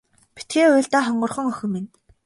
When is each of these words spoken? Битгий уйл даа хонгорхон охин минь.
Битгий 0.35 0.67
уйл 0.71 0.87
даа 0.91 1.03
хонгорхон 1.05 1.45
охин 1.51 1.69
минь. 1.73 1.89